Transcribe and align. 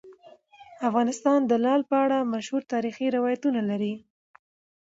افغانستان 0.87 1.39
د 1.45 1.51
لعل 1.63 1.81
په 1.89 1.95
اړه 2.03 2.17
مشهور 2.33 2.61
تاریخی 2.73 3.07
روایتونه 3.17 3.61
لري. 3.69 3.93